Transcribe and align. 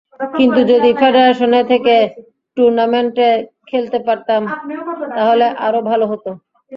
কিন্তু 0.33 0.59
যদি 0.71 0.89
ফেডারেশনে 0.99 1.61
থেকে 1.71 1.95
টুর্নামেন্টে 2.57 3.29
খেলতে 3.69 3.97
পারতাম, 4.07 4.41
তাহলে 5.17 5.45
আরও 5.67 5.79
ভালো 5.91 6.05
হতো। 6.11 6.29